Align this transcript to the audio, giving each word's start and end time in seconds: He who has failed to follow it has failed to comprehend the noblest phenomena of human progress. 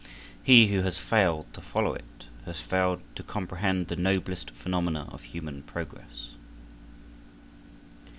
He 0.41 0.69
who 0.69 0.81
has 0.81 0.97
failed 0.97 1.53
to 1.53 1.61
follow 1.61 1.93
it 1.93 2.25
has 2.45 2.59
failed 2.59 3.03
to 3.13 3.21
comprehend 3.21 3.85
the 3.87 3.95
noblest 3.95 4.49
phenomena 4.49 5.07
of 5.11 5.21
human 5.21 5.61
progress. 5.61 6.31